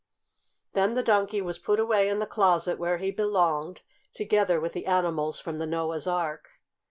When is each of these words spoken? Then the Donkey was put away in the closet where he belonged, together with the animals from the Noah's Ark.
Then 0.73 0.95
the 0.95 1.03
Donkey 1.03 1.41
was 1.41 1.59
put 1.59 1.79
away 1.79 2.09
in 2.09 2.17
the 2.17 2.25
closet 2.25 2.79
where 2.79 2.97
he 2.97 3.11
belonged, 3.11 3.83
together 4.15 4.59
with 4.59 4.73
the 4.73 4.87
animals 4.87 5.39
from 5.39 5.59
the 5.59 5.67
Noah's 5.67 6.07
Ark. 6.07 6.49